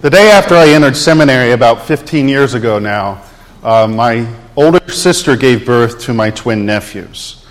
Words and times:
The 0.00 0.08
day 0.08 0.30
after 0.30 0.54
I 0.54 0.68
entered 0.68 0.96
seminary, 0.96 1.52
about 1.52 1.82
15 1.82 2.26
years 2.26 2.54
ago 2.54 2.78
now, 2.78 3.22
uh, 3.62 3.86
my 3.86 4.26
older 4.56 4.90
sister 4.90 5.36
gave 5.36 5.66
birth 5.66 6.00
to 6.04 6.14
my 6.14 6.30
twin 6.30 6.64
nephews. 6.64 7.44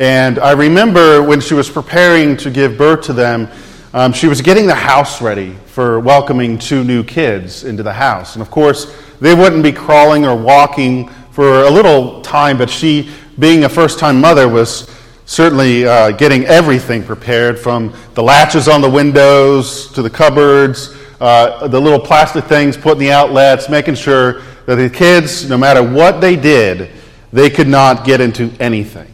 And 0.00 0.40
I 0.40 0.54
remember 0.54 1.22
when 1.22 1.40
she 1.40 1.54
was 1.54 1.70
preparing 1.70 2.36
to 2.38 2.50
give 2.50 2.76
birth 2.76 3.02
to 3.02 3.12
them, 3.12 3.48
um, 3.92 4.12
she 4.12 4.26
was 4.26 4.40
getting 4.40 4.66
the 4.66 4.74
house 4.74 5.22
ready 5.22 5.54
for 5.66 6.00
welcoming 6.00 6.58
two 6.58 6.82
new 6.82 7.04
kids 7.04 7.62
into 7.62 7.84
the 7.84 7.92
house. 7.92 8.34
And 8.34 8.42
of 8.42 8.50
course, 8.50 8.92
they 9.20 9.32
wouldn't 9.32 9.62
be 9.62 9.70
crawling 9.70 10.26
or 10.26 10.34
walking 10.34 11.10
for 11.30 11.62
a 11.62 11.70
little 11.70 12.22
time, 12.22 12.58
but 12.58 12.68
she, 12.68 13.08
being 13.38 13.62
a 13.62 13.68
first 13.68 14.00
time 14.00 14.20
mother, 14.20 14.48
was 14.48 14.90
certainly 15.26 15.86
uh, 15.86 16.10
getting 16.10 16.44
everything 16.46 17.04
prepared 17.04 17.56
from 17.56 17.94
the 18.14 18.22
latches 18.22 18.66
on 18.66 18.80
the 18.80 18.90
windows 18.90 19.92
to 19.92 20.02
the 20.02 20.10
cupboards 20.10 20.92
uh, 21.20 21.68
the 21.68 21.80
little 21.80 22.00
plastic 22.00 22.44
things, 22.44 22.76
put 22.76 22.92
in 22.92 22.98
the 22.98 23.12
outlets, 23.12 23.68
making 23.68 23.94
sure 23.94 24.42
that 24.66 24.76
the 24.76 24.90
kids, 24.90 25.48
no 25.48 25.56
matter 25.56 25.82
what 25.82 26.20
they 26.20 26.36
did, 26.36 26.90
they 27.32 27.50
could 27.50 27.68
not 27.68 28.04
get 28.04 28.20
into 28.20 28.50
anything. 28.60 29.10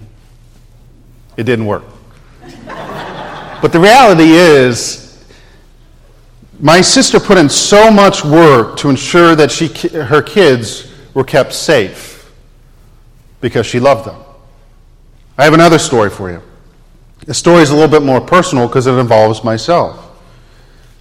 It 1.37 1.45
didn't 1.45 1.67
work. 1.67 1.85
but 2.67 3.69
the 3.69 3.81
reality 3.81 4.31
is, 4.31 5.25
my 6.61 6.81
sister 6.81 7.19
put 7.19 7.39
in 7.39 7.49
so 7.49 7.91
much 7.91 8.25
work 8.25 8.77
to 8.79 8.91
ensure 8.91 9.35
that 9.35 9.51
she, 9.51 9.69
her 9.89 10.21
kids 10.21 10.93
were 11.15 11.25
kept 11.25 11.53
safe 11.55 12.31
because 13.41 13.67
she 13.67 13.81
loved 13.81 14.07
them. 14.07 14.21
I 15.39 15.45
have 15.45 15.55
another 15.55 15.79
story 15.79 16.11
for 16.11 16.31
you. 16.31 16.43
The 17.25 17.35
story 17.35 17.63
is 17.63 17.71
a 17.71 17.75
little 17.75 17.89
bit 17.89 18.03
more 18.03 18.21
personal 18.21 18.67
because 18.67 18.87
it 18.87 18.93
involves 18.93 19.43
myself. 19.43 20.10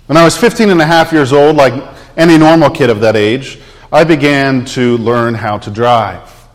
When 0.10 0.18
I 0.18 0.24
was 0.24 0.36
15 0.36 0.72
and 0.72 0.82
a 0.82 0.88
half 0.88 1.12
years 1.12 1.32
old, 1.32 1.56
like 1.56 1.72
any 2.18 2.36
normal 2.36 2.72
kid 2.72 2.90
of 2.90 3.00
that 3.02 3.16
age, 3.16 3.60
I 3.92 4.04
began 4.04 4.66
to 4.74 4.98
learn 4.98 5.36
how 5.36 5.60
to 5.60 5.70
drive. 5.70 6.48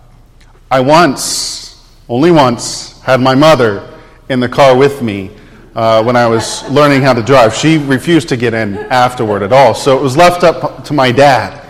I 0.73 0.81
once, 0.81 1.89
only 2.09 2.33
once, 2.33 3.01
had 3.03 3.21
my 3.21 3.37
mother 3.37 3.89
in 4.29 4.41
the 4.41 4.49
car 4.49 4.77
with 4.77 5.03
me 5.03 5.31
uh, 5.77 6.03
when 6.03 6.17
I 6.17 6.27
was 6.27 6.69
learning 6.69 7.03
how 7.03 7.13
to 7.13 7.23
drive. 7.23 7.55
She 7.55 7.79
refused 7.79 8.29
to 8.31 8.37
get 8.37 8.55
in 8.55 8.77
afterward 8.77 9.45
at 9.45 9.53
all, 9.53 9.73
so 9.73 9.97
it 9.97 10.03
was 10.03 10.17
left 10.17 10.43
up 10.43 10.85
to 10.87 10.93
my 10.93 11.13
dad. 11.13 11.65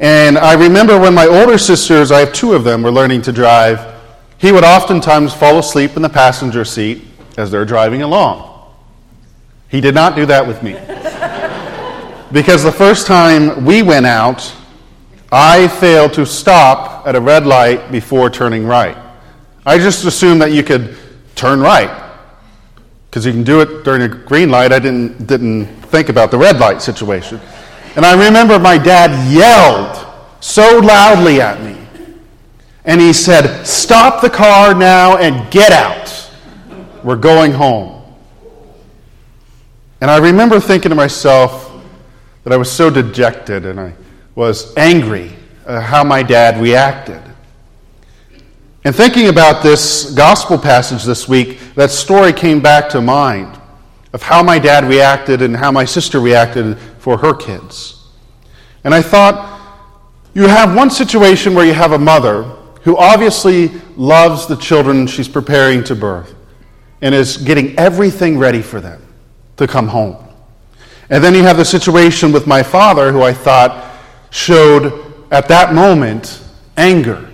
And 0.00 0.36
I 0.36 0.54
remember 0.54 0.98
when 0.98 1.14
my 1.14 1.28
older 1.28 1.58
sisters, 1.58 2.10
I 2.10 2.18
have 2.18 2.32
two 2.32 2.54
of 2.54 2.64
them, 2.64 2.82
were 2.82 2.90
learning 2.90 3.22
to 3.22 3.32
drive, 3.32 4.00
he 4.38 4.50
would 4.50 4.64
oftentimes 4.64 5.32
fall 5.32 5.60
asleep 5.60 5.94
in 5.94 6.02
the 6.02 6.08
passenger 6.08 6.64
seat 6.64 7.04
as 7.36 7.52
they're 7.52 7.64
driving 7.64 8.02
along. 8.02 8.57
He 9.68 9.80
did 9.80 9.94
not 9.94 10.16
do 10.16 10.26
that 10.26 10.46
with 10.46 10.62
me. 10.62 10.72
because 12.32 12.62
the 12.62 12.72
first 12.72 13.06
time 13.06 13.64
we 13.64 13.82
went 13.82 14.06
out, 14.06 14.54
I 15.30 15.68
failed 15.68 16.14
to 16.14 16.24
stop 16.24 17.06
at 17.06 17.14
a 17.14 17.20
red 17.20 17.46
light 17.46 17.92
before 17.92 18.30
turning 18.30 18.66
right. 18.66 18.96
I 19.66 19.76
just 19.78 20.04
assumed 20.04 20.40
that 20.40 20.52
you 20.52 20.62
could 20.62 20.96
turn 21.34 21.60
right 21.60 22.08
because 23.10 23.26
you 23.26 23.32
can 23.32 23.44
do 23.44 23.60
it 23.60 23.84
during 23.84 24.02
a 24.02 24.08
green 24.08 24.50
light. 24.50 24.72
I 24.72 24.78
didn't, 24.78 25.26
didn't 25.26 25.66
think 25.86 26.08
about 26.08 26.30
the 26.30 26.38
red 26.38 26.58
light 26.58 26.80
situation. 26.80 27.40
And 27.96 28.06
I 28.06 28.26
remember 28.26 28.58
my 28.58 28.78
dad 28.78 29.32
yelled 29.32 30.06
so 30.40 30.78
loudly 30.78 31.40
at 31.40 31.62
me. 31.62 31.76
And 32.84 33.00
he 33.00 33.12
said, 33.12 33.64
Stop 33.64 34.22
the 34.22 34.30
car 34.30 34.74
now 34.74 35.16
and 35.16 35.50
get 35.50 35.72
out. 35.72 36.30
We're 37.04 37.16
going 37.16 37.52
home. 37.52 37.97
And 40.00 40.10
I 40.10 40.18
remember 40.18 40.60
thinking 40.60 40.90
to 40.90 40.94
myself 40.94 41.72
that 42.44 42.52
I 42.52 42.56
was 42.56 42.70
so 42.70 42.88
dejected 42.88 43.66
and 43.66 43.80
I 43.80 43.94
was 44.34 44.76
angry 44.76 45.32
at 45.66 45.82
how 45.82 46.04
my 46.04 46.22
dad 46.22 46.60
reacted. 46.60 47.20
And 48.84 48.94
thinking 48.94 49.28
about 49.28 49.62
this 49.62 50.12
gospel 50.12 50.56
passage 50.56 51.02
this 51.02 51.28
week, 51.28 51.58
that 51.74 51.90
story 51.90 52.32
came 52.32 52.60
back 52.60 52.88
to 52.90 53.00
mind 53.00 53.58
of 54.12 54.22
how 54.22 54.42
my 54.42 54.58
dad 54.58 54.84
reacted 54.84 55.42
and 55.42 55.56
how 55.56 55.72
my 55.72 55.84
sister 55.84 56.20
reacted 56.20 56.78
for 57.00 57.18
her 57.18 57.34
kids. 57.34 58.06
And 58.84 58.94
I 58.94 59.02
thought, 59.02 59.60
you 60.32 60.46
have 60.46 60.76
one 60.76 60.90
situation 60.90 61.54
where 61.54 61.66
you 61.66 61.74
have 61.74 61.92
a 61.92 61.98
mother 61.98 62.44
who 62.82 62.96
obviously 62.96 63.72
loves 63.96 64.46
the 64.46 64.56
children 64.56 65.08
she's 65.08 65.28
preparing 65.28 65.82
to 65.84 65.96
birth 65.96 66.34
and 67.02 67.12
is 67.14 67.36
getting 67.36 67.76
everything 67.76 68.38
ready 68.38 68.62
for 68.62 68.80
them 68.80 69.02
to 69.58 69.66
come 69.66 69.88
home. 69.88 70.16
And 71.10 71.22
then 71.22 71.34
you 71.34 71.42
have 71.42 71.56
the 71.56 71.64
situation 71.64 72.32
with 72.32 72.46
my 72.46 72.62
father, 72.62 73.12
who 73.12 73.22
I 73.22 73.32
thought 73.32 73.94
showed 74.30 75.14
at 75.30 75.48
that 75.48 75.74
moment 75.74 76.42
anger. 76.76 77.28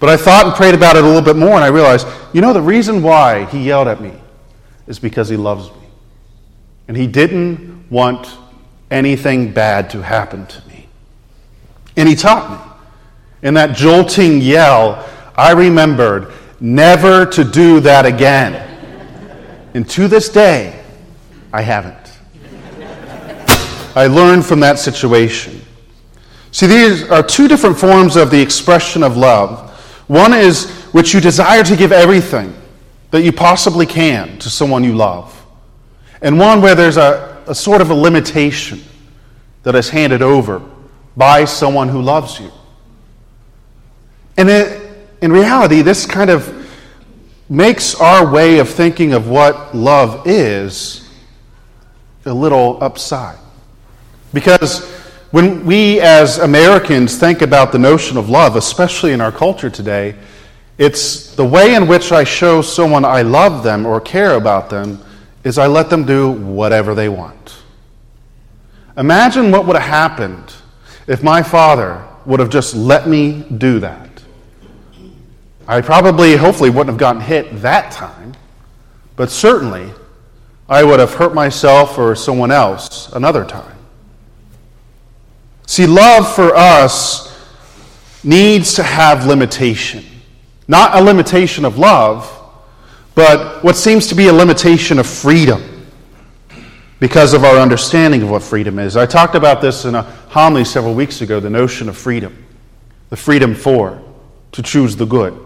But 0.00 0.08
I 0.08 0.16
thought 0.16 0.46
and 0.46 0.54
prayed 0.54 0.74
about 0.74 0.96
it 0.96 1.04
a 1.04 1.06
little 1.06 1.22
bit 1.22 1.36
more, 1.36 1.54
and 1.54 1.64
I 1.64 1.68
realized, 1.68 2.06
you 2.32 2.40
know, 2.40 2.52
the 2.52 2.62
reason 2.62 3.02
why 3.02 3.44
he 3.46 3.64
yelled 3.64 3.88
at 3.88 4.00
me 4.00 4.12
is 4.86 4.98
because 4.98 5.28
he 5.28 5.36
loves 5.36 5.70
me. 5.70 5.86
And 6.88 6.96
he 6.96 7.06
didn't 7.06 7.90
want 7.90 8.28
anything 8.90 9.52
bad 9.52 9.90
to 9.90 10.02
happen 10.02 10.46
to 10.46 10.68
me. 10.68 10.88
And 11.96 12.08
he 12.08 12.14
taught 12.14 12.50
me. 12.50 12.72
In 13.42 13.54
that 13.54 13.76
jolting 13.76 14.40
yell, 14.40 15.08
I 15.36 15.52
remembered 15.52 16.32
never 16.60 17.26
to 17.26 17.44
do 17.44 17.80
that 17.80 18.04
again. 18.04 18.54
And 19.74 19.88
to 19.90 20.06
this 20.08 20.28
day, 20.28 20.81
I 21.52 21.62
haven't. 21.62 22.12
I 23.94 24.06
learned 24.06 24.46
from 24.46 24.60
that 24.60 24.78
situation. 24.78 25.60
See, 26.50 26.66
these 26.66 27.08
are 27.10 27.22
two 27.22 27.46
different 27.48 27.78
forms 27.78 28.16
of 28.16 28.30
the 28.30 28.40
expression 28.40 29.02
of 29.02 29.16
love. 29.16 29.70
One 30.08 30.32
is 30.32 30.70
which 30.92 31.14
you 31.14 31.20
desire 31.20 31.62
to 31.62 31.76
give 31.76 31.92
everything 31.92 32.54
that 33.10 33.22
you 33.22 33.32
possibly 33.32 33.86
can 33.86 34.38
to 34.38 34.48
someone 34.48 34.82
you 34.82 34.94
love, 34.94 35.38
and 36.22 36.38
one 36.38 36.62
where 36.62 36.74
there's 36.74 36.96
a, 36.96 37.42
a 37.46 37.54
sort 37.54 37.82
of 37.82 37.90
a 37.90 37.94
limitation 37.94 38.82
that 39.62 39.74
is 39.74 39.90
handed 39.90 40.22
over 40.22 40.62
by 41.16 41.44
someone 41.44 41.88
who 41.88 42.00
loves 42.00 42.40
you. 42.40 42.50
And 44.38 44.48
it, 44.48 44.80
in 45.20 45.30
reality, 45.30 45.82
this 45.82 46.06
kind 46.06 46.30
of 46.30 46.66
makes 47.48 47.94
our 47.94 48.30
way 48.30 48.58
of 48.58 48.68
thinking 48.68 49.12
of 49.12 49.28
what 49.28 49.74
love 49.74 50.26
is 50.26 51.01
a 52.24 52.32
little 52.32 52.82
upside. 52.82 53.38
Because 54.32 54.88
when 55.30 55.64
we 55.64 56.00
as 56.00 56.38
Americans 56.38 57.18
think 57.18 57.42
about 57.42 57.72
the 57.72 57.78
notion 57.78 58.16
of 58.16 58.28
love, 58.28 58.56
especially 58.56 59.12
in 59.12 59.20
our 59.20 59.32
culture 59.32 59.70
today, 59.70 60.14
it's 60.78 61.34
the 61.34 61.44
way 61.44 61.74
in 61.74 61.86
which 61.86 62.12
I 62.12 62.24
show 62.24 62.62
someone 62.62 63.04
I 63.04 63.22
love 63.22 63.62
them 63.62 63.86
or 63.86 64.00
care 64.00 64.34
about 64.34 64.70
them 64.70 65.02
is 65.44 65.58
I 65.58 65.66
let 65.66 65.90
them 65.90 66.04
do 66.04 66.32
whatever 66.32 66.94
they 66.94 67.08
want. 67.08 67.62
Imagine 68.96 69.50
what 69.50 69.66
would 69.66 69.76
have 69.76 69.88
happened 69.88 70.54
if 71.06 71.22
my 71.22 71.42
father 71.42 72.06
would 72.26 72.40
have 72.40 72.50
just 72.50 72.74
let 72.74 73.08
me 73.08 73.44
do 73.56 73.80
that. 73.80 74.08
I 75.66 75.80
probably, 75.80 76.36
hopefully, 76.36 76.70
wouldn't 76.70 76.88
have 76.88 76.98
gotten 76.98 77.22
hit 77.22 77.62
that 77.62 77.92
time, 77.92 78.34
but 79.16 79.30
certainly 79.30 79.90
I 80.68 80.84
would 80.84 81.00
have 81.00 81.14
hurt 81.14 81.34
myself 81.34 81.98
or 81.98 82.14
someone 82.14 82.50
else 82.50 83.10
another 83.12 83.44
time. 83.44 83.76
See, 85.66 85.86
love 85.86 86.32
for 86.34 86.54
us 86.54 87.32
needs 88.24 88.74
to 88.74 88.82
have 88.82 89.26
limitation. 89.26 90.04
Not 90.68 90.94
a 90.94 91.02
limitation 91.02 91.64
of 91.64 91.78
love, 91.78 92.30
but 93.14 93.62
what 93.64 93.76
seems 93.76 94.06
to 94.08 94.14
be 94.14 94.28
a 94.28 94.32
limitation 94.32 94.98
of 94.98 95.06
freedom 95.06 95.62
because 97.00 97.34
of 97.34 97.42
our 97.42 97.56
understanding 97.56 98.22
of 98.22 98.30
what 98.30 98.42
freedom 98.42 98.78
is. 98.78 98.96
I 98.96 99.06
talked 99.06 99.34
about 99.34 99.60
this 99.60 99.84
in 99.84 99.96
a 99.96 100.02
homily 100.02 100.64
several 100.64 100.94
weeks 100.94 101.20
ago 101.20 101.40
the 101.40 101.50
notion 101.50 101.88
of 101.88 101.96
freedom. 101.96 102.46
The 103.10 103.16
freedom 103.16 103.54
for, 103.54 104.00
to 104.52 104.62
choose 104.62 104.94
the 104.94 105.04
good. 105.04 105.38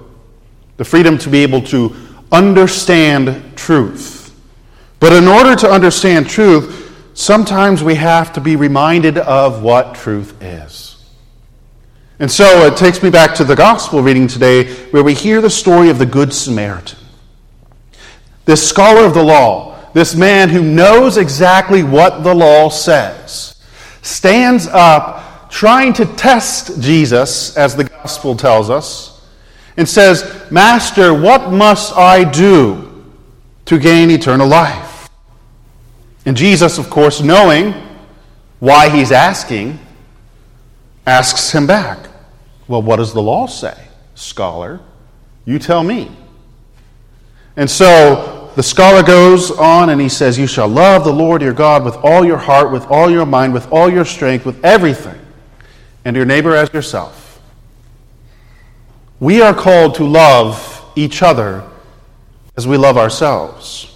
The 0.76 0.84
freedom 0.84 1.16
to 1.18 1.30
be 1.30 1.42
able 1.42 1.62
to 1.62 1.96
understand 2.30 3.56
truth 3.56 4.25
but 5.00 5.12
in 5.12 5.28
order 5.28 5.54
to 5.56 5.70
understand 5.70 6.28
truth, 6.28 7.10
sometimes 7.14 7.82
we 7.82 7.94
have 7.94 8.32
to 8.34 8.40
be 8.40 8.56
reminded 8.56 9.18
of 9.18 9.62
what 9.62 9.94
truth 9.94 10.42
is. 10.42 11.04
And 12.18 12.30
so 12.30 12.66
it 12.66 12.78
takes 12.78 13.02
me 13.02 13.10
back 13.10 13.34
to 13.34 13.44
the 13.44 13.54
gospel 13.54 14.02
reading 14.02 14.26
today, 14.26 14.72
where 14.86 15.04
we 15.04 15.12
hear 15.12 15.40
the 15.40 15.50
story 15.50 15.90
of 15.90 15.98
the 15.98 16.06
Good 16.06 16.32
Samaritan. 16.32 16.98
This 18.46 18.66
scholar 18.66 19.04
of 19.04 19.12
the 19.12 19.22
law, 19.22 19.76
this 19.92 20.14
man 20.14 20.48
who 20.48 20.62
knows 20.62 21.18
exactly 21.18 21.82
what 21.82 22.22
the 22.22 22.34
law 22.34 22.70
says, 22.70 23.62
stands 24.02 24.66
up 24.66 25.50
trying 25.50 25.92
to 25.94 26.06
test 26.06 26.80
Jesus, 26.80 27.56
as 27.56 27.76
the 27.76 27.84
gospel 27.84 28.34
tells 28.34 28.70
us, 28.70 29.26
and 29.76 29.88
says, 29.88 30.50
Master, 30.50 31.12
what 31.12 31.52
must 31.52 31.96
I 31.96 32.24
do 32.24 33.04
to 33.66 33.78
gain 33.78 34.10
eternal 34.10 34.48
life? 34.48 34.85
And 36.26 36.36
Jesus, 36.36 36.76
of 36.76 36.90
course, 36.90 37.22
knowing 37.22 37.72
why 38.58 38.88
he's 38.88 39.12
asking, 39.12 39.78
asks 41.06 41.52
him 41.52 41.66
back, 41.66 42.10
Well, 42.66 42.82
what 42.82 42.96
does 42.96 43.12
the 43.12 43.22
law 43.22 43.46
say, 43.46 43.76
scholar? 44.16 44.80
You 45.44 45.60
tell 45.60 45.84
me. 45.84 46.10
And 47.56 47.70
so 47.70 48.50
the 48.56 48.62
scholar 48.62 49.02
goes 49.02 49.52
on 49.52 49.90
and 49.90 50.00
he 50.00 50.08
says, 50.08 50.36
You 50.36 50.48
shall 50.48 50.68
love 50.68 51.04
the 51.04 51.12
Lord 51.12 51.42
your 51.42 51.52
God 51.54 51.84
with 51.84 51.94
all 51.96 52.24
your 52.24 52.38
heart, 52.38 52.72
with 52.72 52.84
all 52.86 53.08
your 53.08 53.24
mind, 53.24 53.54
with 53.54 53.70
all 53.70 53.88
your 53.88 54.04
strength, 54.04 54.44
with 54.44 54.62
everything, 54.64 55.20
and 56.04 56.16
your 56.16 56.26
neighbor 56.26 56.56
as 56.56 56.72
yourself. 56.74 57.40
We 59.20 59.40
are 59.40 59.54
called 59.54 59.94
to 59.94 60.04
love 60.04 60.84
each 60.96 61.22
other 61.22 61.62
as 62.56 62.66
we 62.66 62.76
love 62.76 62.96
ourselves. 62.98 63.95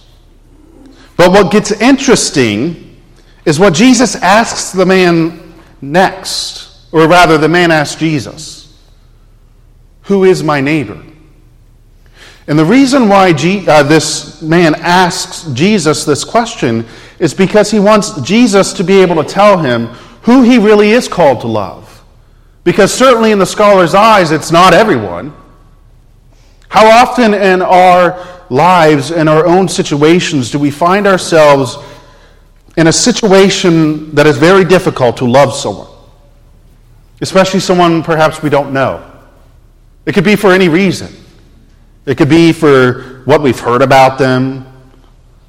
But 1.21 1.33
what 1.33 1.51
gets 1.51 1.71
interesting 1.71 2.99
is 3.45 3.59
what 3.59 3.75
Jesus 3.75 4.15
asks 4.15 4.71
the 4.71 4.87
man 4.87 5.53
next, 5.79 6.91
or 6.91 7.07
rather, 7.07 7.37
the 7.37 7.47
man 7.47 7.69
asks 7.69 7.93
Jesus, 7.93 8.75
Who 10.05 10.23
is 10.23 10.41
my 10.41 10.61
neighbor? 10.61 10.99
And 12.47 12.57
the 12.57 12.65
reason 12.65 13.07
why 13.07 13.33
G, 13.33 13.67
uh, 13.67 13.83
this 13.83 14.41
man 14.41 14.73
asks 14.73 15.43
Jesus 15.53 16.05
this 16.05 16.23
question 16.23 16.87
is 17.19 17.35
because 17.35 17.69
he 17.69 17.79
wants 17.79 18.19
Jesus 18.21 18.73
to 18.73 18.83
be 18.83 18.99
able 18.99 19.23
to 19.23 19.23
tell 19.23 19.59
him 19.59 19.89
who 20.23 20.41
he 20.41 20.57
really 20.57 20.89
is 20.89 21.07
called 21.07 21.41
to 21.41 21.47
love. 21.47 22.03
Because 22.63 22.91
certainly 22.91 23.31
in 23.31 23.37
the 23.37 23.45
scholar's 23.45 23.93
eyes, 23.93 24.31
it's 24.31 24.51
not 24.51 24.73
everyone. 24.73 25.35
How 26.71 27.03
often 27.03 27.33
in 27.33 27.61
our 27.61 28.25
lives, 28.49 29.11
in 29.11 29.27
our 29.27 29.45
own 29.45 29.67
situations, 29.67 30.51
do 30.51 30.57
we 30.57 30.71
find 30.71 31.05
ourselves 31.05 31.75
in 32.77 32.87
a 32.87 32.93
situation 32.93 34.15
that 34.15 34.25
is 34.25 34.37
very 34.37 34.63
difficult 34.63 35.17
to 35.17 35.25
love 35.25 35.53
someone? 35.53 35.89
Especially 37.19 37.59
someone 37.59 38.01
perhaps 38.01 38.41
we 38.41 38.49
don't 38.49 38.71
know. 38.71 39.05
It 40.05 40.13
could 40.13 40.23
be 40.23 40.37
for 40.37 40.53
any 40.53 40.69
reason. 40.69 41.13
It 42.05 42.17
could 42.17 42.29
be 42.29 42.53
for 42.53 43.21
what 43.25 43.41
we've 43.41 43.59
heard 43.59 43.81
about 43.81 44.17
them, 44.17 44.65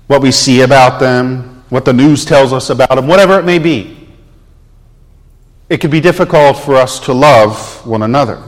what 0.09 0.23
we 0.23 0.33
see 0.33 0.63
about 0.63 0.99
them, 0.99 1.63
what 1.69 1.85
the 1.85 1.93
news 1.93 2.25
tells 2.25 2.53
us 2.53 2.69
about 2.69 2.97
them, 2.97 3.07
whatever 3.07 3.39
it 3.39 3.45
may 3.45 3.61
be. 3.61 4.09
It 5.69 5.81
could 5.81 5.93
be 5.93 6.01
difficult 6.01 6.57
for 6.57 6.75
us 6.75 6.99
to 7.07 7.13
love 7.13 7.87
one 7.87 8.03
another. 8.03 8.43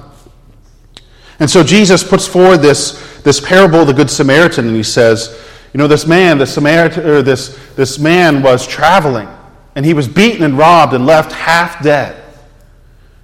And 1.41 1.51
so 1.51 1.63
Jesus 1.63 2.05
puts 2.05 2.27
forward 2.27 2.59
this, 2.59 3.21
this 3.23 3.41
parable 3.41 3.81
of 3.81 3.87
the 3.87 3.93
Good 3.93 4.11
Samaritan, 4.11 4.69
and 4.69 4.77
he 4.77 4.83
says, 4.83 5.41
You 5.73 5.79
know, 5.79 5.87
this 5.87 6.07
man, 6.07 6.39
the 6.39 6.47
Samaritan, 6.47 7.05
or 7.05 7.23
this, 7.23 7.59
this 7.75 7.99
man 7.99 8.43
was 8.43 8.67
traveling, 8.67 9.29
and 9.75 9.85
he 9.85 9.95
was 9.95 10.07
beaten 10.07 10.43
and 10.43 10.57
robbed 10.57 10.95
and 10.95 11.07
left 11.07 11.33
half 11.33 11.83
dead. 11.83 12.23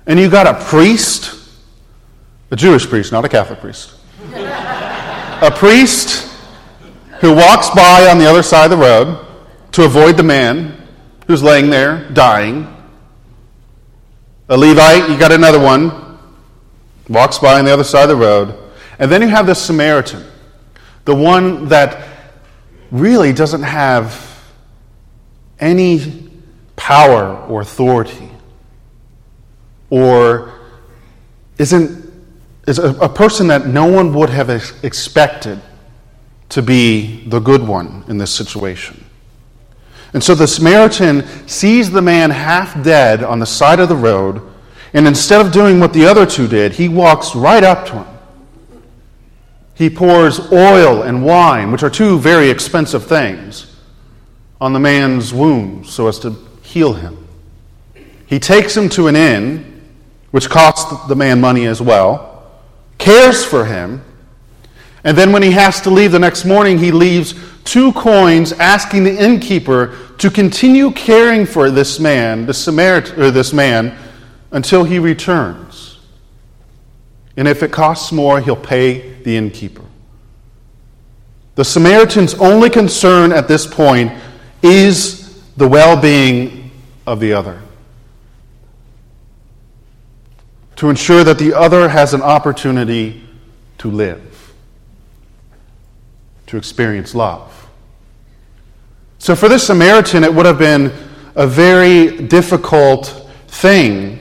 And 0.07 0.19
you 0.19 0.29
got 0.29 0.47
a 0.47 0.65
priest, 0.65 1.39
a 2.51 2.57
Jewish 2.57 2.89
priest, 2.89 3.13
not 3.13 3.25
a 3.25 3.29
Catholic 3.29 3.61
priest 3.61 3.95
a 4.33 5.51
priest 5.55 6.31
who 7.21 7.35
walks 7.35 7.71
by 7.71 8.09
on 8.11 8.19
the 8.19 8.29
other 8.29 8.43
side 8.43 8.65
of 8.65 8.71
the 8.71 8.85
road 8.85 9.27
to 9.73 9.85
avoid 9.85 10.17
the 10.17 10.23
man 10.23 10.87
who's 11.27 11.43
laying 11.43 11.71
there 11.71 12.09
dying. 12.11 12.67
A 14.49 14.57
Levite, 14.57 15.09
you 15.09 15.19
got 15.19 15.31
another 15.31 15.61
one, 15.61 16.00
walks 17.11 17.39
by 17.39 17.59
on 17.59 17.65
the 17.65 17.73
other 17.73 17.85
side 17.85 18.05
of 18.05 18.09
the 18.09 18.17
road. 18.17 18.57
And 18.99 19.11
then 19.11 19.21
you 19.21 19.29
have 19.29 19.47
the 19.47 19.55
Samaritan, 19.55 20.25
the 21.05 21.15
one 21.15 21.69
that 21.69 22.07
really 22.91 23.33
doesn't 23.33 23.63
have 23.63 24.29
any 25.59 26.31
power 26.77 27.37
or 27.47 27.61
authority 27.61 28.31
or 29.91 30.55
isn't 31.59 32.01
is 32.67 32.79
a, 32.79 32.95
a 33.01 33.09
person 33.09 33.49
that 33.49 33.67
no 33.67 33.87
one 33.87 34.15
would 34.15 34.31
have 34.31 34.49
ex- 34.49 34.73
expected 34.85 35.61
to 36.51 36.63
be 36.63 37.25
the 37.29 37.41
good 37.41 37.67
one 37.67 38.05
in 38.09 38.19
this 38.19 38.33
situation. 38.33 39.05
And 40.13 40.23
so 40.23 40.35
the 40.35 40.47
Samaritan 40.47 41.27
sees 41.49 41.91
the 41.91 42.03
man 42.03 42.31
half 42.31 42.83
dead 42.83 43.23
on 43.23 43.39
the 43.39 43.47
side 43.47 43.81
of 43.81 43.89
the 43.89 43.97
road, 43.97 44.43
and 44.93 45.07
instead 45.07 45.45
of 45.45 45.53
doing 45.53 45.81
what 45.81 45.93
the 45.93 46.07
other 46.07 46.27
two 46.27 46.49
did, 46.49 46.73
he 46.73 46.89
walks 46.89 47.35
right 47.35 47.63
up 47.63 47.87
to 47.87 47.93
him. 48.03 48.07
He 49.75 49.89
pours 49.89 50.53
oil 50.53 51.03
and 51.03 51.25
wine, 51.25 51.71
which 51.73 51.83
are 51.83 51.91
two 51.91 52.19
very 52.19 52.51
expensive 52.51 53.07
things, 53.07 53.75
on 54.61 54.73
the 54.73 54.81
man's 54.81 55.33
wounds 55.33 55.91
so 55.91 56.07
as 56.07 56.19
to 56.21 56.37
heal 56.63 56.93
him. 56.93 57.27
He 58.27 58.39
takes 58.39 58.77
him 58.77 58.89
to 58.91 59.09
an 59.09 59.17
inn, 59.17 59.83
which 60.33 60.51
costs 60.51 61.07
the 61.09 61.17
man 61.17 61.41
money 61.41 61.67
as 61.67 61.81
well 61.81 62.31
cares 63.01 63.45
for 63.45 63.65
him. 63.65 64.05
And 65.03 65.17
then 65.17 65.33
when 65.33 65.43
he 65.43 65.51
has 65.53 65.81
to 65.81 65.91
leave 65.91 66.13
the 66.13 66.19
next 66.19 66.45
morning, 66.45 66.79
he 66.79 66.93
leaves 66.93 67.35
two 67.65 67.93
coins 67.95 68.53
asking 68.53 69.05
the 69.05 69.17
innkeeper 69.17 69.97
to 70.19 70.31
continue 70.31 70.91
caring 70.93 71.47
for 71.47 71.71
this 71.71 71.99
man, 71.99 72.45
the 72.45 72.55
Samaritan, 72.55 73.21
or 73.21 73.31
this 73.31 73.53
man, 73.53 73.97
until 74.51 74.85
he 74.85 74.99
returns. 74.99 75.99
And 77.37 77.47
if 77.47 77.63
it 77.63 77.71
costs 77.71 78.13
more, 78.13 78.41
he'll 78.41 78.57
pay 78.57 79.15
the 79.23 79.37
innkeeper. 79.37 79.85
The 81.55 81.65
Samaritan's 81.65 82.35
only 82.35 82.71
concern 82.71 83.33
at 83.33 83.49
this 83.49 83.67
point 83.67 84.13
is 84.63 85.43
the 85.57 85.69
well 85.69 86.01
being 86.01 86.71
of 87.07 87.21
the 87.21 87.33
other. 87.33 87.61
to 90.81 90.89
ensure 90.89 91.23
that 91.23 91.37
the 91.37 91.53
other 91.53 91.91
has 91.91 92.15
an 92.15 92.23
opportunity 92.23 93.23
to 93.77 93.91
live, 93.91 94.55
to 96.47 96.57
experience 96.57 97.15
love. 97.15 97.69
So 99.19 99.37
for 99.37 99.47
this 99.47 99.67
Samaritan, 99.67 100.25
it 100.25 100.33
would 100.33 100.47
have 100.47 100.59
been 100.59 100.91
a 101.35 101.47
very 101.47 102.27
difficult 102.27 103.29
thing 103.49 104.20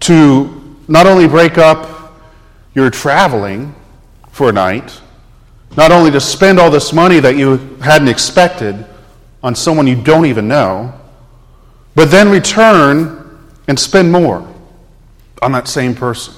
to 0.00 0.78
not 0.88 1.06
only 1.06 1.28
break 1.28 1.58
up 1.58 2.16
your 2.74 2.90
traveling 2.90 3.74
for 4.30 4.48
a 4.48 4.52
night, 4.52 5.00
not 5.76 5.92
only 5.92 6.10
to 6.10 6.20
spend 6.20 6.58
all 6.58 6.70
this 6.70 6.92
money 6.92 7.20
that 7.20 7.36
you 7.36 7.56
hadn't 7.80 8.08
expected 8.08 8.84
on 9.42 9.54
someone 9.54 9.86
you 9.86 10.00
don't 10.00 10.26
even 10.26 10.48
know, 10.48 10.92
but 11.94 12.10
then 12.10 12.30
return 12.30 13.16
and 13.68 13.78
spend 13.78 14.10
more 14.10 14.46
on 15.42 15.52
that 15.52 15.68
same 15.68 15.94
person. 15.94 16.34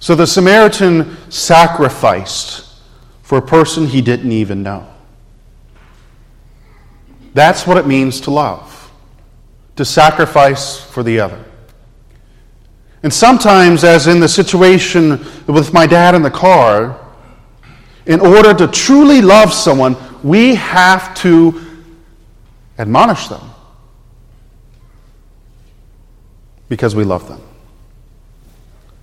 So 0.00 0.14
the 0.14 0.26
Samaritan 0.26 1.16
sacrificed 1.30 2.68
for 3.22 3.38
a 3.38 3.42
person 3.42 3.86
he 3.86 4.02
didn't 4.02 4.32
even 4.32 4.62
know. 4.62 4.88
That's 7.34 7.66
what 7.66 7.76
it 7.78 7.86
means 7.86 8.20
to 8.22 8.30
love, 8.30 8.90
to 9.76 9.84
sacrifice 9.84 10.80
for 10.80 11.02
the 11.02 11.20
other. 11.20 11.42
And 13.02 13.12
sometimes, 13.12 13.82
as 13.82 14.06
in 14.06 14.20
the 14.20 14.28
situation 14.28 15.24
with 15.46 15.72
my 15.72 15.86
dad 15.86 16.14
in 16.14 16.22
the 16.22 16.30
car, 16.30 16.98
in 18.06 18.20
order 18.20 18.54
to 18.54 18.68
truly 18.68 19.20
love 19.20 19.52
someone, 19.52 19.96
we 20.22 20.54
have 20.54 21.14
to 21.16 21.60
admonish 22.78 23.28
them. 23.28 23.42
Because 26.68 26.94
we 26.94 27.04
love 27.04 27.28
them. 27.28 27.40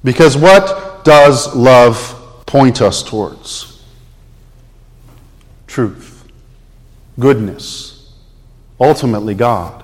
Because 0.04 0.38
what 0.38 1.04
does 1.04 1.54
love 1.56 2.44
point 2.46 2.82
us 2.82 3.04
towards? 3.04 3.84
Truth, 5.68 6.26
goodness, 7.20 8.14
ultimately 8.80 9.36
God. 9.36 9.84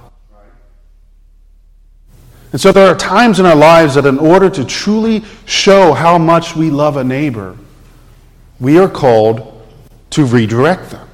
And 2.55 2.61
so 2.61 2.71
there 2.71 2.87
are 2.87 2.95
times 2.95 3.41
in 3.41 3.45
our 3.45 3.53
lives 3.53 3.95
that, 3.95 4.05
in 4.05 4.17
order 4.17 4.49
to 4.49 4.63
truly 4.63 5.25
show 5.45 5.91
how 5.91 6.17
much 6.17 6.55
we 6.55 6.69
love 6.69 6.95
a 6.95 7.03
neighbor, 7.03 7.57
we 8.61 8.79
are 8.79 8.87
called 8.87 9.61
to 10.11 10.23
redirect 10.23 10.91
them. 10.91 11.05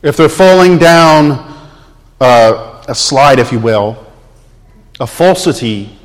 If 0.00 0.16
they're 0.16 0.28
falling 0.28 0.78
down 0.78 1.32
uh, 2.20 2.84
a 2.86 2.94
slide, 2.94 3.40
if 3.40 3.50
you 3.50 3.58
will, 3.58 4.06
a 5.00 5.08
falsity, 5.08 5.98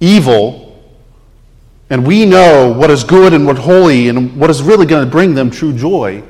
evil, 0.00 0.82
and 1.90 2.06
we 2.06 2.24
know 2.24 2.72
what 2.72 2.90
is 2.90 3.04
good 3.04 3.34
and 3.34 3.46
what 3.46 3.58
holy 3.58 4.08
and 4.08 4.40
what 4.40 4.48
is 4.48 4.62
really 4.62 4.86
going 4.86 5.04
to 5.04 5.10
bring 5.10 5.34
them 5.34 5.50
true 5.50 5.76
joy. 5.76 6.22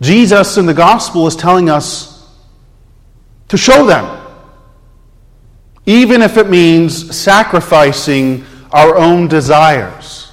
Jesus 0.00 0.58
in 0.58 0.66
the 0.66 0.74
gospel 0.74 1.26
is 1.26 1.34
telling 1.34 1.68
us 1.68 2.24
to 3.48 3.56
show 3.56 3.84
them, 3.84 4.25
even 5.86 6.20
if 6.20 6.36
it 6.36 6.50
means 6.50 7.16
sacrificing 7.16 8.44
our 8.72 8.96
own 8.96 9.28
desires, 9.28 10.32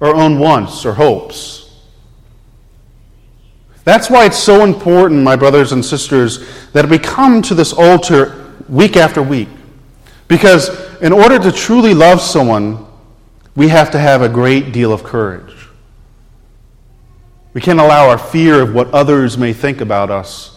our 0.00 0.14
own 0.14 0.38
wants 0.38 0.84
or 0.84 0.94
hopes. 0.94 1.70
That's 3.84 4.10
why 4.10 4.24
it's 4.24 4.38
so 4.38 4.64
important, 4.64 5.22
my 5.22 5.36
brothers 5.36 5.70
and 5.72 5.84
sisters, 5.84 6.44
that 6.72 6.88
we 6.88 6.98
come 6.98 7.40
to 7.42 7.54
this 7.54 7.72
altar 7.72 8.52
week 8.68 8.96
after 8.96 9.22
week. 9.22 9.48
Because 10.26 11.00
in 11.00 11.12
order 11.12 11.38
to 11.38 11.52
truly 11.52 11.94
love 11.94 12.20
someone, 12.20 12.84
we 13.54 13.68
have 13.68 13.90
to 13.92 13.98
have 13.98 14.22
a 14.22 14.28
great 14.28 14.72
deal 14.72 14.92
of 14.92 15.04
courage. 15.04 15.54
We 17.54 17.60
can't 17.60 17.80
allow 17.80 18.08
our 18.08 18.18
fear 18.18 18.60
of 18.60 18.74
what 18.74 18.92
others 18.92 19.38
may 19.38 19.52
think 19.52 19.80
about 19.80 20.10
us 20.10 20.52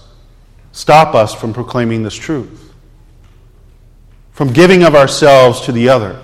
stop 0.72 1.16
us 1.16 1.34
from 1.34 1.54
proclaiming 1.54 2.04
this 2.04 2.16
truth, 2.16 2.69
from 4.40 4.54
giving 4.54 4.84
of 4.84 4.96
ourselves 4.96 5.60
to 5.60 5.74
the 5.74 5.90
other, 5.90 6.18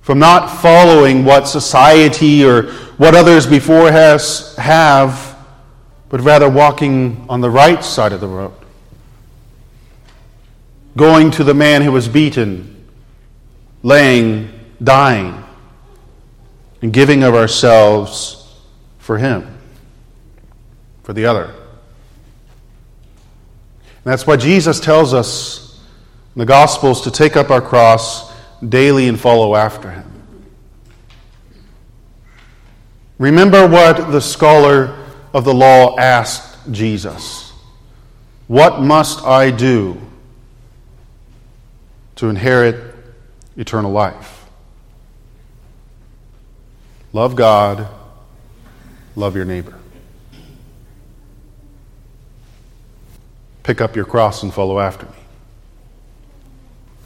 from 0.00 0.18
not 0.18 0.46
following 0.46 1.22
what 1.22 1.46
society 1.46 2.42
or 2.42 2.62
what 2.96 3.14
others 3.14 3.46
before 3.46 3.88
us 3.88 4.56
have, 4.56 5.36
but 6.08 6.18
rather 6.22 6.48
walking 6.48 7.26
on 7.28 7.42
the 7.42 7.50
right 7.50 7.84
side 7.84 8.10
of 8.14 8.22
the 8.22 8.26
road. 8.26 8.54
Going 10.96 11.30
to 11.32 11.44
the 11.44 11.52
man 11.52 11.82
who 11.82 11.92
was 11.92 12.08
beaten, 12.08 12.88
laying, 13.82 14.58
dying, 14.82 15.44
and 16.80 16.90
giving 16.90 17.22
of 17.22 17.34
ourselves 17.34 18.50
for 18.98 19.18
him, 19.18 19.58
for 21.02 21.12
the 21.12 21.26
other. 21.26 21.44
And 23.84 24.04
that's 24.04 24.26
why 24.26 24.38
Jesus 24.38 24.80
tells 24.80 25.12
us 25.12 25.71
the 26.34 26.46
Gospels 26.46 27.02
to 27.02 27.10
take 27.10 27.36
up 27.36 27.50
our 27.50 27.60
cross 27.60 28.32
daily 28.66 29.08
and 29.08 29.18
follow 29.18 29.54
after 29.54 29.90
him. 29.90 30.08
Remember 33.18 33.68
what 33.68 34.10
the 34.10 34.20
scholar 34.20 34.96
of 35.32 35.44
the 35.44 35.54
law 35.54 35.96
asked 35.98 36.72
Jesus 36.72 37.52
What 38.46 38.80
must 38.80 39.24
I 39.24 39.50
do 39.50 40.00
to 42.16 42.28
inherit 42.28 42.94
eternal 43.56 43.92
life? 43.92 44.46
Love 47.12 47.36
God, 47.36 47.88
love 49.16 49.36
your 49.36 49.44
neighbor. 49.44 49.78
pick 53.62 53.80
up 53.80 53.96
your 53.96 54.04
cross 54.04 54.42
and 54.42 54.52
follow 54.52 54.78
after 54.80 55.06
me. 55.06 55.21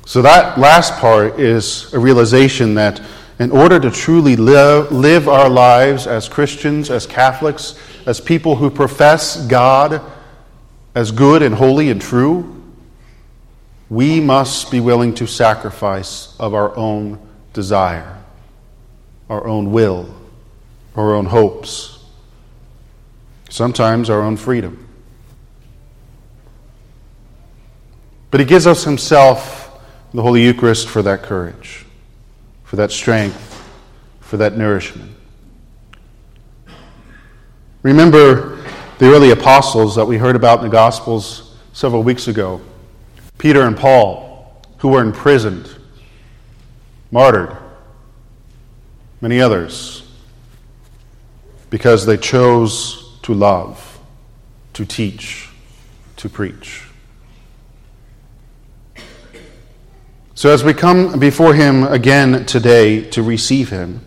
So, 0.06 0.22
that 0.22 0.56
last 0.56 0.94
part 1.00 1.40
is 1.40 1.92
a 1.92 1.98
realization 1.98 2.74
that 2.76 3.02
in 3.40 3.50
order 3.50 3.80
to 3.80 3.90
truly 3.90 4.36
live, 4.36 4.92
live 4.92 5.28
our 5.28 5.48
lives 5.50 6.06
as 6.06 6.28
Christians, 6.28 6.90
as 6.90 7.06
Catholics, 7.06 7.78
as 8.06 8.20
people 8.20 8.54
who 8.54 8.70
profess 8.70 9.44
God 9.48 10.00
as 10.94 11.10
good 11.10 11.42
and 11.42 11.54
holy 11.54 11.90
and 11.90 12.00
true, 12.00 12.62
we 13.90 14.20
must 14.20 14.70
be 14.70 14.78
willing 14.78 15.12
to 15.14 15.26
sacrifice 15.26 16.36
of 16.38 16.54
our 16.54 16.74
own 16.76 17.18
desire, 17.52 18.22
our 19.28 19.44
own 19.44 19.72
will, 19.72 20.08
our 20.94 21.16
own 21.16 21.26
hopes, 21.26 21.98
sometimes 23.50 24.08
our 24.08 24.22
own 24.22 24.36
freedom. 24.36 24.88
But 28.30 28.38
He 28.38 28.46
gives 28.46 28.68
us 28.68 28.84
Himself, 28.84 29.65
the 30.16 30.22
Holy 30.22 30.42
Eucharist, 30.42 30.88
for 30.88 31.02
that 31.02 31.22
courage, 31.22 31.84
for 32.64 32.76
that 32.76 32.90
strength, 32.90 33.62
for 34.20 34.38
that 34.38 34.56
nourishment. 34.56 35.12
Remember 37.82 38.56
the 38.96 39.12
early 39.12 39.30
apostles 39.30 39.94
that 39.94 40.06
we 40.06 40.16
heard 40.16 40.34
about 40.34 40.60
in 40.60 40.64
the 40.64 40.70
Gospels 40.70 41.54
several 41.74 42.02
weeks 42.02 42.28
ago 42.28 42.62
Peter 43.36 43.60
and 43.60 43.76
Paul, 43.76 44.62
who 44.78 44.88
were 44.88 45.02
imprisoned, 45.02 45.68
martyred, 47.10 47.54
many 49.20 49.38
others, 49.38 50.10
because 51.68 52.06
they 52.06 52.16
chose 52.16 53.18
to 53.20 53.34
love, 53.34 54.00
to 54.72 54.86
teach, 54.86 55.50
to 56.16 56.30
preach. 56.30 56.85
So, 60.36 60.50
as 60.50 60.62
we 60.62 60.74
come 60.74 61.18
before 61.18 61.54
Him 61.54 61.82
again 61.84 62.44
today 62.44 63.00
to 63.12 63.22
receive 63.22 63.70
Him, 63.70 64.02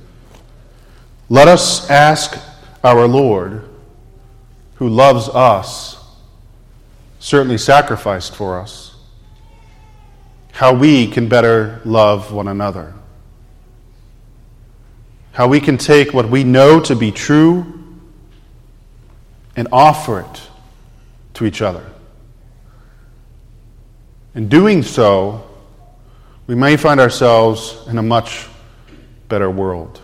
let 1.28 1.48
us 1.48 1.90
ask 1.90 2.38
our 2.84 3.08
Lord, 3.08 3.68
who 4.76 4.90
loves 4.90 5.28
us, 5.28 5.98
certainly 7.18 7.58
sacrificed 7.58 8.36
for 8.36 8.60
us, 8.60 8.96
how 10.52 10.76
we 10.76 11.08
can 11.08 11.28
better 11.30 11.82
love 11.84 12.32
one 12.32 12.48
another. 12.48 12.94
How 15.32 15.48
we 15.48 15.60
can 15.60 15.80
take 15.80 16.14
what 16.14 16.30
we 16.30 16.44
know 16.44 16.80
to 16.82 16.96
be 16.96 17.12
true 17.12 17.84
and 19.56 19.68
offer 19.72 20.20
it 20.20 20.42
to 21.34 21.46
each 21.48 21.64
other. 21.64 21.90
In 24.36 24.48
doing 24.48 24.84
so, 24.84 25.49
we 26.50 26.56
may 26.56 26.76
find 26.78 27.00
ourselves 27.00 27.78
in 27.90 28.00
a 28.00 28.02
much 28.02 28.48
better 29.28 29.52
world. 29.52 30.02